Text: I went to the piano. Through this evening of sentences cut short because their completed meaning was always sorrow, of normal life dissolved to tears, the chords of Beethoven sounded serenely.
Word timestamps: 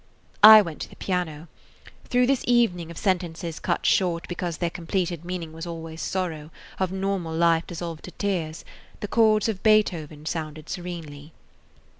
I 0.41 0.63
went 0.63 0.81
to 0.81 0.89
the 0.89 0.95
piano. 0.95 1.47
Through 2.05 2.25
this 2.25 2.43
evening 2.47 2.89
of 2.89 2.97
sentences 2.97 3.59
cut 3.59 3.85
short 3.85 4.27
because 4.27 4.57
their 4.57 4.71
completed 4.71 5.23
meaning 5.23 5.53
was 5.53 5.67
always 5.67 6.01
sorrow, 6.01 6.49
of 6.79 6.91
normal 6.91 7.35
life 7.35 7.67
dissolved 7.67 8.05
to 8.05 8.11
tears, 8.13 8.65
the 8.99 9.07
chords 9.07 9.47
of 9.47 9.61
Beethoven 9.61 10.25
sounded 10.25 10.69
serenely. 10.69 11.33